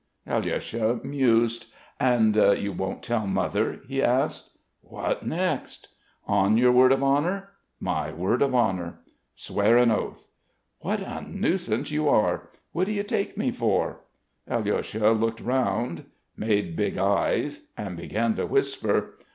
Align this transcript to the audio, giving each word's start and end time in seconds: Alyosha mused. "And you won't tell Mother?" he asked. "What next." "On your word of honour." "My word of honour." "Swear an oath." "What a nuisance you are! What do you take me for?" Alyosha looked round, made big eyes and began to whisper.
Alyosha 0.25 0.99
mused. 1.03 1.67
"And 1.99 2.35
you 2.35 2.71
won't 2.71 3.03
tell 3.03 3.27
Mother?" 3.27 3.81
he 3.87 4.01
asked. 4.01 4.57
"What 4.81 5.21
next." 5.23 5.89
"On 6.25 6.57
your 6.57 6.71
word 6.71 6.91
of 6.91 7.03
honour." 7.03 7.51
"My 7.79 8.11
word 8.11 8.41
of 8.41 8.55
honour." 8.55 8.97
"Swear 9.35 9.77
an 9.77 9.91
oath." 9.91 10.27
"What 10.79 11.01
a 11.01 11.21
nuisance 11.29 11.91
you 11.91 12.09
are! 12.09 12.49
What 12.71 12.85
do 12.87 12.93
you 12.93 13.03
take 13.03 13.37
me 13.37 13.51
for?" 13.51 13.99
Alyosha 14.49 15.11
looked 15.11 15.39
round, 15.39 16.05
made 16.35 16.75
big 16.75 16.97
eyes 16.97 17.67
and 17.77 17.95
began 17.95 18.33
to 18.37 18.47
whisper. 18.47 19.19